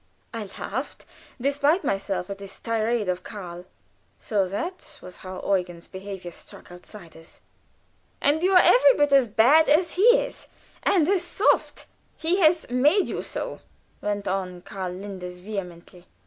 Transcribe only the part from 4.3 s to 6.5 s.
that was how Eugen's behavior